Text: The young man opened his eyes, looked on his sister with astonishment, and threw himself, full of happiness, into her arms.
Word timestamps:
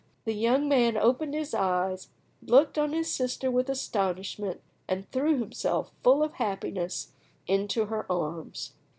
The 0.25 0.33
young 0.33 0.67
man 0.67 0.97
opened 0.97 1.35
his 1.35 1.53
eyes, 1.53 2.07
looked 2.41 2.75
on 2.79 2.91
his 2.91 3.13
sister 3.13 3.51
with 3.51 3.69
astonishment, 3.69 4.59
and 4.87 5.07
threw 5.11 5.37
himself, 5.37 5.91
full 6.01 6.23
of 6.23 6.33
happiness, 6.33 7.11
into 7.45 7.85
her 7.85 8.11
arms. 8.11 8.73